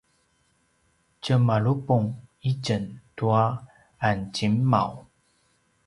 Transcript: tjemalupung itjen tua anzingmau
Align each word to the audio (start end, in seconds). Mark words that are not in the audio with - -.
tjemalupung 1.21 2.07
itjen 2.49 2.83
tua 3.17 3.43
anzingmau 4.09 4.91